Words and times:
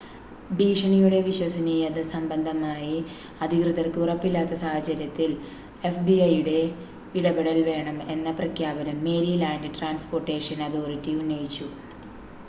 ഭീഷണിയുടെ 0.51 1.17
വിശ്വസനീയത 1.25 1.99
സംബന്ധമായി 2.11 2.95
അധികൃതർക്ക് 3.41 3.99
ഉറപ്പില്ലാത്ത 4.03 4.55
സാഹചര്യത്തിൽ 4.61 5.29
fbi 5.91 6.17
യുടെ 6.29 6.57
ഇടപെടൽ 7.15 7.59
വേണം 7.69 7.97
എന്ന 8.09 8.31
പ്രഖ്യാപനം 8.39 8.97
മേരിലാൻഡ് 9.05 9.73
ട്രാൻസ്പോർട്ടേഷൻ 9.77 10.59
അതോറിറ്റി 10.67 11.13
ഉന്നയിച്ചു 11.21 11.67